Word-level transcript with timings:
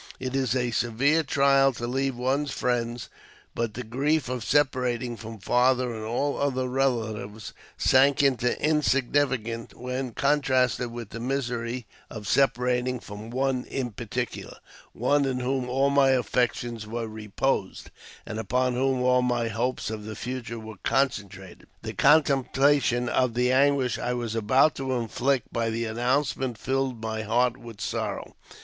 It 0.19 0.35
is 0.35 0.55
a 0.55 0.71
severe 0.71 1.21
trial 1.21 1.73
to 1.73 1.85
leave 1.85 2.15
one's 2.15 2.49
friends; 2.49 3.07
but 3.53 3.75
the 3.75 3.83
grief 3.83 4.29
of 4.29 4.43
separating 4.43 5.15
from 5.15 5.37
father 5.37 5.93
and 5.93 6.03
all 6.03 6.39
other 6.41 6.67
relatives 6.67 7.53
sank 7.77 8.23
into 8.23 8.59
insignificance 8.59 9.75
when 9.75 10.13
contrasted 10.13 10.89
with 10.91 11.11
the 11.11 11.19
misery 11.19 11.85
of 12.09 12.27
separating 12.27 12.99
from 12.99 13.29
one 13.29 13.63
in 13.65 13.91
particular— 13.91 14.57
one 14.93 15.23
in 15.25 15.39
whom 15.39 15.69
all 15.69 15.91
my 15.91 16.09
affections 16.09 16.87
were 16.87 17.07
reposed, 17.07 17.91
and 18.25 18.39
upon 18.39 18.73
whom 18.73 19.03
all 19.03 19.21
my 19.21 19.49
hopes 19.49 19.91
of 19.91 20.05
the 20.05 20.15
future 20.15 20.57
were 20.57 20.77
concentrated. 20.83 21.67
The 21.83 21.93
contemplation 21.93 23.07
of 23.07 23.35
the 23.35 23.51
anguish 23.51 23.99
I 23.99 24.13
was 24.15 24.33
about 24.33 24.73
to 24.77 24.93
inflict 24.93 25.53
by 25.53 25.69
the 25.69 25.85
announcement 25.85 26.57
filled 26.57 26.99
my 27.03 27.21
heart 27.21 27.55
with 27.55 27.79
sorrow. 27.79 28.33